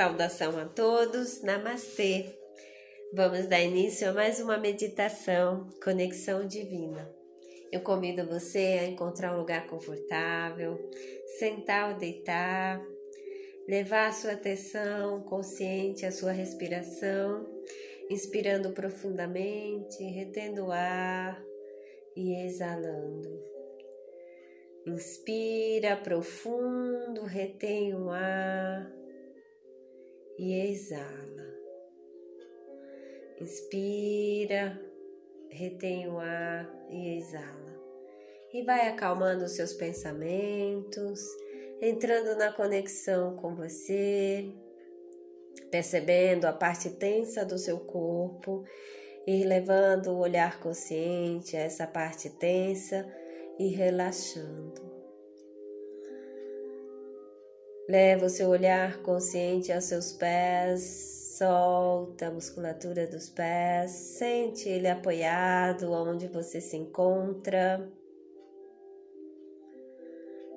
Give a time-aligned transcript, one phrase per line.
[0.00, 2.24] Saudação a todos, Namastê.
[3.12, 7.06] Vamos dar início a mais uma meditação, Conexão Divina.
[7.70, 10.80] Eu convido você a encontrar um lugar confortável,
[11.38, 12.82] sentar ou deitar,
[13.68, 17.46] levar a sua atenção consciente à sua respiração,
[18.08, 21.44] inspirando profundamente, retendo o ar
[22.16, 23.38] e exalando.
[24.86, 28.99] Inspira profundo, retém o ar
[30.40, 31.54] e exala.
[33.38, 34.80] Inspira,
[35.50, 37.78] retém o ar e exala.
[38.50, 41.20] E vai acalmando os seus pensamentos,
[41.82, 44.50] entrando na conexão com você,
[45.70, 48.64] percebendo a parte tensa do seu corpo
[49.26, 53.06] e levando o olhar consciente a essa parte tensa
[53.58, 54.89] e relaxando.
[57.90, 64.86] Leva o seu olhar consciente aos seus pés, solta a musculatura dos pés, sente ele
[64.86, 67.90] apoiado onde você se encontra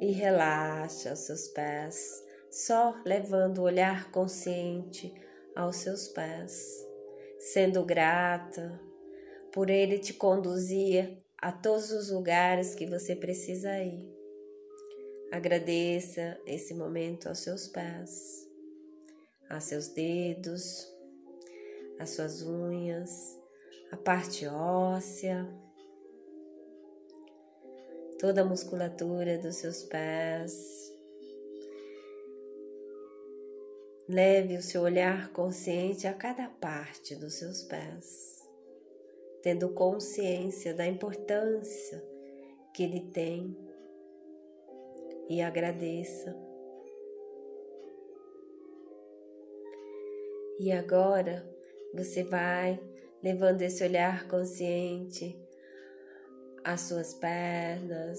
[0.00, 5.12] e relaxa os seus pés, só levando o olhar consciente
[5.54, 6.82] aos seus pés,
[7.38, 8.80] sendo grata
[9.52, 14.17] por ele te conduzir a todos os lugares que você precisa ir.
[15.30, 18.48] Agradeça esse momento aos seus pés,
[19.48, 20.86] a seus dedos,
[21.98, 23.38] as suas unhas,
[23.90, 25.46] a parte óssea,
[28.18, 30.92] toda a musculatura dos seus pés.
[34.08, 38.38] Leve o seu olhar consciente a cada parte dos seus pés
[39.42, 42.02] tendo consciência da importância
[42.74, 43.56] que ele tem
[45.28, 46.36] e agradeça.
[50.58, 51.48] E agora
[51.94, 52.80] você vai
[53.22, 55.38] levando esse olhar consciente
[56.64, 58.18] às suas pernas,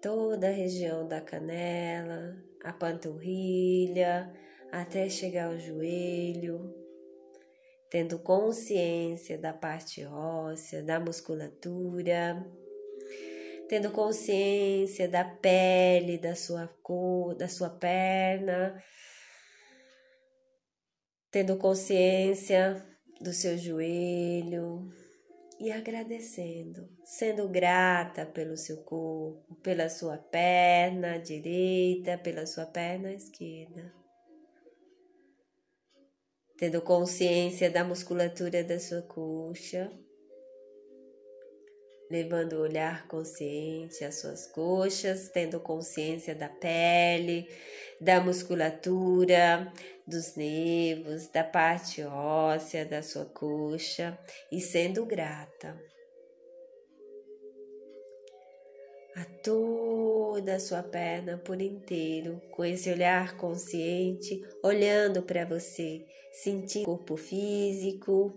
[0.00, 4.32] toda a região da canela, a panturrilha,
[4.70, 6.80] até chegar ao joelho
[7.90, 12.46] tendo consciência da parte óssea, da musculatura,
[13.70, 18.82] tendo consciência da pele, da sua cor, da sua perna,
[21.30, 22.84] tendo consciência
[23.20, 24.88] do seu joelho
[25.60, 33.94] e agradecendo, sendo grata pelo seu corpo, pela sua perna direita, pela sua perna esquerda.
[36.58, 39.96] Tendo consciência da musculatura da sua coxa,
[42.10, 47.48] levando o olhar consciente às suas coxas, tendo consciência da pele,
[48.00, 49.72] da musculatura,
[50.06, 54.18] dos nervos, da parte óssea da sua coxa
[54.50, 55.78] e sendo grata
[59.16, 66.84] a toda a sua perna por inteiro, com esse olhar consciente, olhando para você, sentindo
[66.84, 68.32] o corpo físico,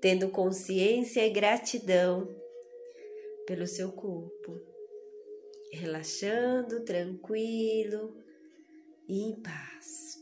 [0.00, 2.28] tendo consciência e gratidão
[3.48, 4.60] pelo seu corpo,
[5.72, 8.14] relaxando, tranquilo
[9.08, 10.18] e em paz.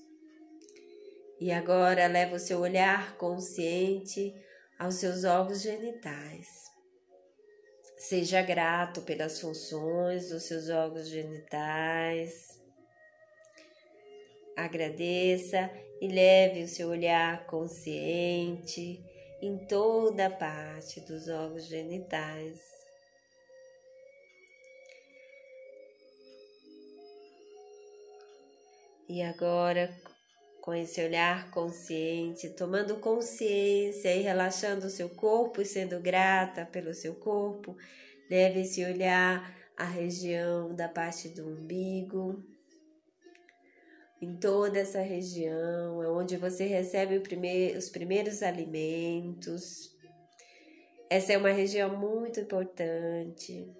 [1.38, 4.32] E agora leva o seu olhar consciente
[4.78, 6.66] aos seus órgãos genitais
[7.96, 12.62] Seja grato pelas funções dos seus órgãos genitais.
[14.54, 15.70] Agradeça
[16.00, 19.02] e leve o seu olhar consciente
[19.42, 22.75] em toda a parte dos órgãos genitais.
[29.08, 29.94] E agora,
[30.60, 36.92] com esse olhar consciente, tomando consciência e relaxando o seu corpo e sendo grata pelo
[36.92, 37.76] seu corpo,
[38.28, 42.42] deve se olhar a região da parte do umbigo.
[44.20, 47.22] Em toda essa região é onde você recebe
[47.76, 49.94] os primeiros alimentos.
[51.08, 53.72] Essa é uma região muito importante,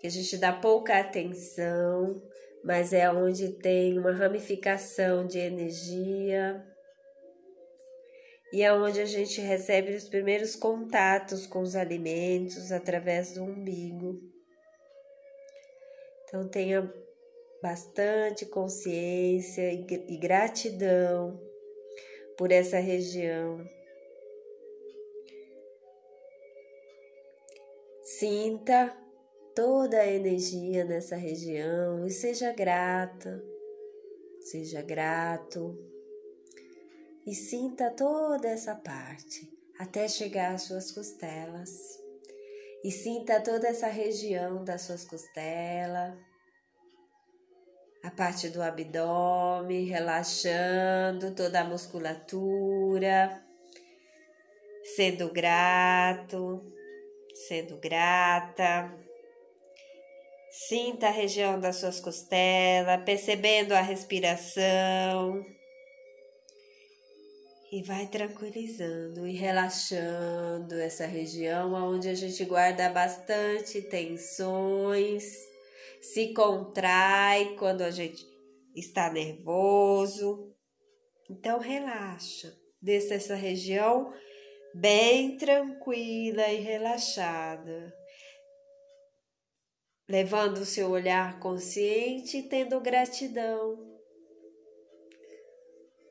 [0.00, 2.22] que a gente dá pouca atenção,
[2.66, 6.66] mas é onde tem uma ramificação de energia
[8.52, 14.20] e é onde a gente recebe os primeiros contatos com os alimentos através do umbigo.
[16.24, 16.92] Então tenha
[17.62, 21.40] bastante consciência e gratidão
[22.36, 23.64] por essa região.
[28.02, 29.05] Sinta
[29.56, 33.42] toda a energia nessa região e seja grata.
[34.42, 35.76] Seja grato
[37.26, 41.70] e sinta toda essa parte até chegar às suas costelas.
[42.84, 46.16] E sinta toda essa região das suas costelas,
[48.04, 53.42] a parte do abdômen, relaxando toda a musculatura,
[54.94, 56.62] sendo grato,
[57.48, 58.94] sendo grata.
[60.58, 65.44] Sinta a região das suas costelas, percebendo a respiração.
[67.70, 75.24] E vai tranquilizando e relaxando essa região onde a gente guarda bastante tensões,
[76.00, 78.24] se contrai quando a gente
[78.74, 80.54] está nervoso.
[81.28, 82.50] Então relaxa,
[82.80, 84.10] desça essa região
[84.74, 87.95] bem tranquila e relaxada
[90.08, 93.76] levando o seu olhar consciente e tendo gratidão.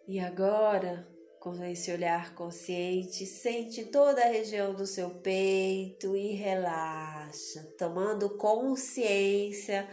[0.08, 1.08] E agora,
[1.40, 9.88] com esse olhar consciente, sente toda a região do seu peito e relaxa, tomando consciência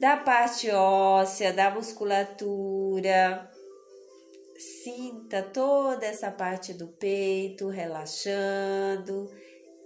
[0.00, 3.50] da parte óssea, da musculatura.
[4.56, 9.30] Sinta toda essa parte do peito relaxando,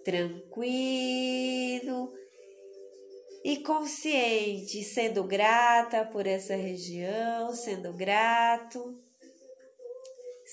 [0.05, 2.18] tranquilo
[3.49, 9.03] e consciente, sendo grata por essa região, sendo grato,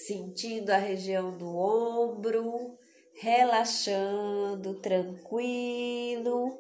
[0.08, 2.78] sentindo a região do ombro,
[3.20, 6.58] relaxando, tranquilo,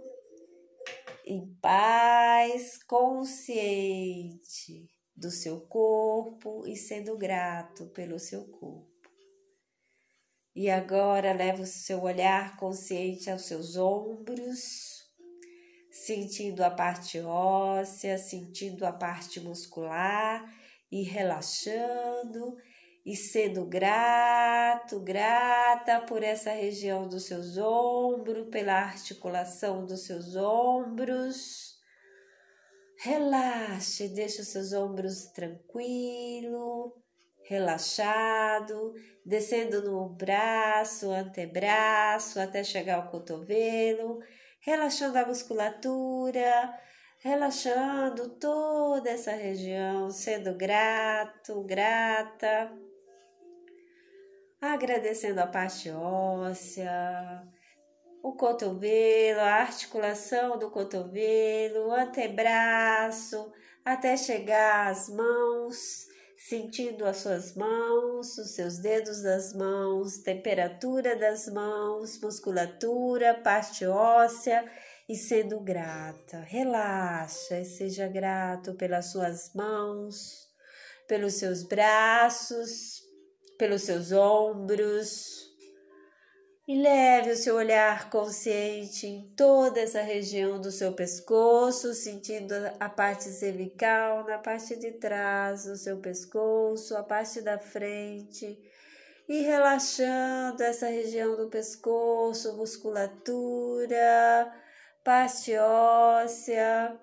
[1.25, 8.91] em paz, consciente do seu corpo e sendo grato pelo seu corpo.
[10.53, 14.94] E agora leva o seu olhar consciente aos seus ombros
[16.05, 20.45] sentindo a parte óssea, sentindo a parte muscular
[20.91, 22.55] e relaxando
[23.03, 31.73] e sendo grato, grata por essa região dos seus ombros, pela articulação dos seus ombros.
[32.99, 36.93] Relaxe, deixe os seus ombros tranquilo,
[37.43, 38.93] relaxado,
[39.25, 44.19] descendo no braço, antebraço até chegar ao cotovelo
[44.65, 46.73] relaxando a musculatura,
[47.19, 52.71] relaxando toda essa região, sendo grato, grata,
[54.59, 57.47] agradecendo a parte óssea,
[58.23, 63.53] o cotovelo, a articulação do cotovelo, o antebraço,
[63.85, 66.07] até chegar às mãos
[66.47, 74.63] sentindo as suas mãos, os seus dedos das mãos, temperatura das mãos, musculatura, parte óssea
[75.09, 76.41] e sendo grata.
[76.41, 80.47] Relaxa e seja grato pelas suas mãos,
[81.07, 83.01] pelos seus braços,
[83.57, 85.44] pelos seus ombros
[86.67, 92.89] e leve o seu olhar consciente em toda essa região do seu pescoço, sentindo a
[92.89, 98.57] parte cervical, na parte de trás do seu pescoço, a parte da frente,
[99.29, 104.51] e relaxando essa região do pescoço, musculatura,
[105.03, 106.99] parte óssea,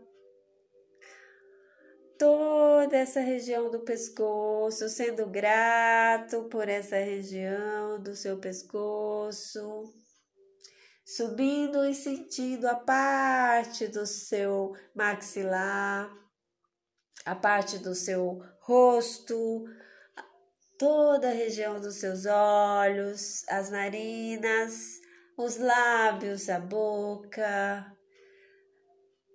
[2.22, 9.92] toda essa região do pescoço, sendo grato por essa região do seu pescoço,
[11.04, 16.16] subindo e sentindo a parte do seu maxilar,
[17.24, 19.64] a parte do seu rosto,
[20.78, 25.00] toda a região dos seus olhos, as narinas,
[25.36, 27.92] os lábios, a boca,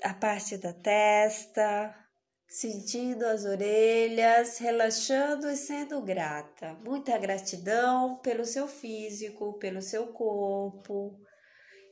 [0.02, 2.07] a parte da testa
[2.48, 6.78] sentindo as orelhas, relaxando e sendo grata.
[6.86, 11.20] Muita gratidão pelo seu físico, pelo seu corpo.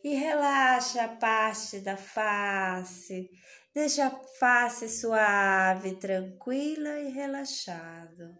[0.03, 3.29] E relaxa a parte da face.
[3.73, 8.37] Deixa a face suave, tranquila e relaxada.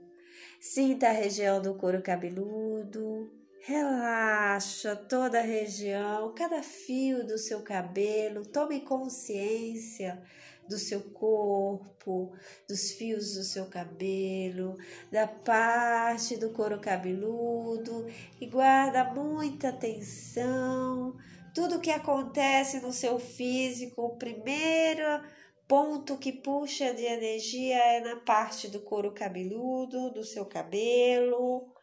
[0.61, 3.44] Sinta a região do couro cabeludo.
[3.67, 8.45] Relaxa toda a região, cada fio do seu cabelo.
[8.45, 10.21] Tome consciência
[10.69, 12.31] do seu corpo,
[12.69, 14.77] dos fios do seu cabelo,
[15.11, 18.05] da parte do couro cabeludo
[18.39, 21.17] e guarda muita atenção.
[21.51, 25.23] Tudo que acontece no seu físico, o primeiro
[25.67, 31.73] ponto que puxa de energia é na parte do couro cabeludo, do seu cabelo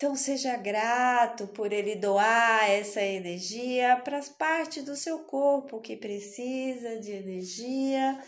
[0.00, 5.94] então seja grato por ele doar essa energia para as partes do seu corpo que
[5.94, 8.18] precisa de energia.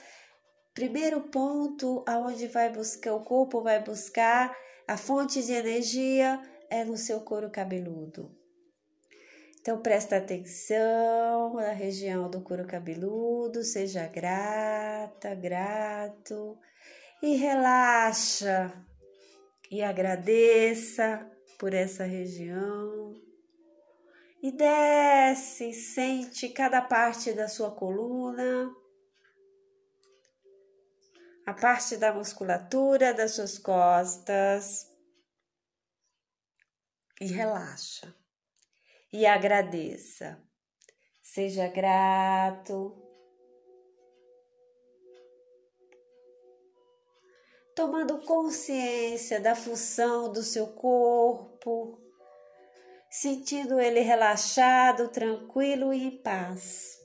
[0.75, 4.55] Primeiro ponto aonde vai buscar o corpo vai buscar
[4.87, 6.39] a fonte de energia
[6.69, 8.31] é no seu couro cabeludo.
[9.59, 16.59] Então presta atenção na região do couro cabeludo, seja grata, grato.
[17.23, 18.71] E relaxa
[19.71, 23.15] e agradeça por essa região.
[24.43, 28.75] E desce, sente cada parte da sua coluna,
[31.47, 34.93] a parte da musculatura das suas costas
[37.21, 38.13] e relaxa
[39.13, 40.43] e agradeça.
[41.23, 43.01] Seja grato.
[47.77, 50.67] Tomando consciência da função do seu
[51.63, 51.99] corpo,
[53.09, 56.99] sentindo ele relaxado, tranquilo e em paz.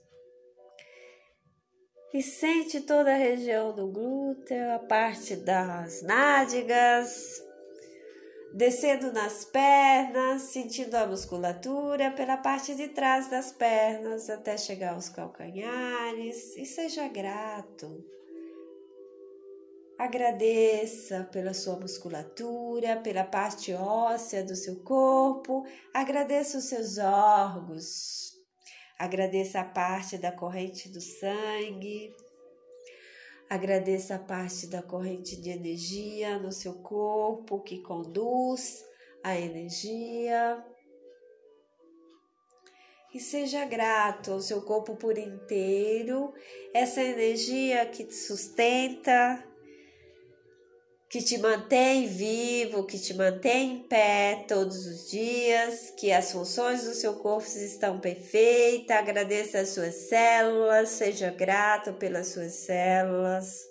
[2.14, 7.44] E sente toda a região do glúteo, a parte das nádegas,
[8.54, 15.10] descendo nas pernas, sentindo a musculatura pela parte de trás das pernas até chegar aos
[15.10, 18.04] calcanhares e seja grato.
[19.98, 28.34] Agradeça pela sua musculatura, pela parte óssea do seu corpo, agradeça os seus órgãos,
[29.00, 32.14] agradeça a parte da corrente do sangue,
[33.50, 38.84] Agradeça a parte da corrente de energia no seu corpo que conduz
[39.24, 40.62] a energia.
[43.14, 46.34] E seja grato ao seu corpo por inteiro,
[46.74, 49.42] essa energia que te sustenta,
[51.10, 56.84] que te mantém vivo, que te mantém em pé todos os dias, que as funções
[56.84, 58.98] do seu corpo estão perfeitas.
[58.98, 63.66] Agradeça as suas células, seja grato pelas suas células.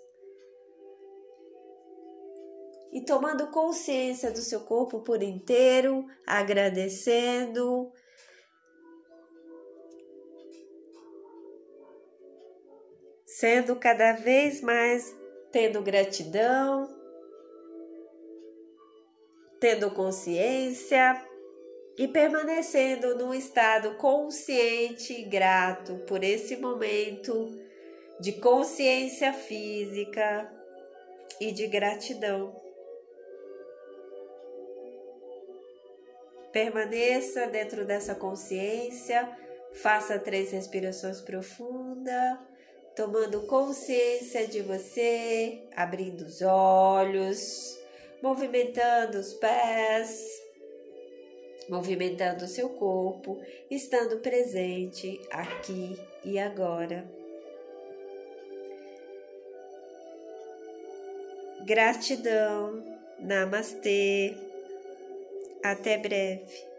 [2.90, 7.92] E tomando consciência do seu corpo por inteiro, agradecendo,
[13.26, 15.14] sendo cada vez mais
[15.52, 17.05] tendo gratidão
[19.60, 21.22] tendo consciência
[21.96, 27.58] e permanecendo num estado consciente e grato por esse momento
[28.20, 30.50] de consciência física
[31.40, 32.54] e de gratidão.
[36.52, 39.30] Permaneça dentro dessa consciência,
[39.74, 42.38] faça três respirações profundas,
[42.94, 47.85] tomando consciência de você, abrindo os olhos
[48.26, 50.42] movimentando os pés,
[51.68, 53.40] movimentando o seu corpo,
[53.70, 57.08] estando presente aqui e agora.
[61.64, 62.82] Gratidão,
[63.20, 64.36] namastê,
[65.62, 66.75] até breve.